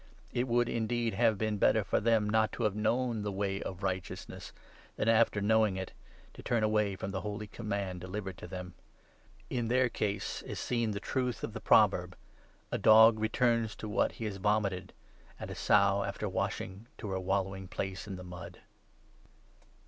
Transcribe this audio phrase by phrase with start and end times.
[0.33, 3.61] It would, indeed, have been 21 better for them not to have known the Way
[3.61, 4.51] of Righteousness,
[4.95, 5.91] than, after knowing it,
[6.33, 8.73] to turn away from the holy Command delivered to them.
[9.51, 12.17] In their case is seen the truth of the pro 22 verb—
[12.71, 14.91] 'A dog returns to what he has vomited'
[15.39, 18.61] and 'A sow after washing to her vvallowing place in the mud.' 9 Enoch 10.
[18.63, 18.67] 6.